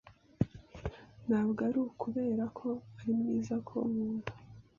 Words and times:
Ntabwo 1.27 1.59
ari 1.67 1.79
ukubera 1.89 2.45
ko 2.57 2.67
ari 2.99 3.11
mwiza 3.19 3.55
ko 3.67 3.75
nkunda. 3.89 4.31